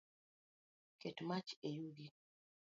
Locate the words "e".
1.67-1.69